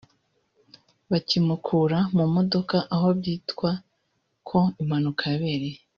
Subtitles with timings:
[1.11, 3.69] *Bakimukura mu modoka aho byitwa
[4.47, 5.79] ko impanuka yabereye